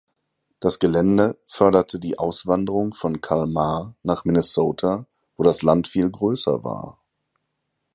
[0.59, 5.05] Das Gelände förderte die Auswanderung von Kalmar nach Minnesota,
[5.37, 6.97] wo das Land viel größer war.